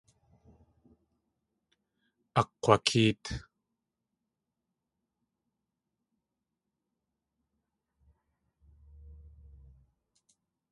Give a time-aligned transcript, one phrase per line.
[2.39, 3.23] Akg̲wakéet.